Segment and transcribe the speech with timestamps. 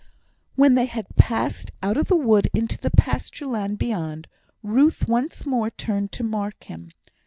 [0.55, 4.27] When they had passed out of the wood into the pasture land beyond,
[4.63, 6.89] Ruth once more turned to mark him.